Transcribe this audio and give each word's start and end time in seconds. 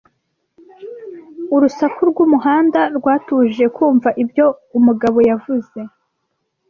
Urusaku 1.55 1.99
rwumuhanda 2.09 2.79
rwatubujije 2.97 3.65
kumva 3.75 4.09
ibyo 4.23 4.45
umugabo 4.77 5.17
yavuze. 5.29 5.79